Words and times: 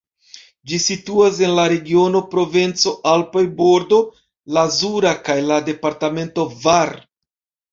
Ĝi 0.69 0.77
situas 0.83 1.41
en 1.47 1.51
la 1.59 1.65
regiono 1.73 2.21
Provenco-Alpoj-Bordo 2.31 4.01
Lazura 4.59 5.15
kaj 5.29 5.39
la 5.53 5.63
departemento 5.69 6.49
Var. 6.67 6.97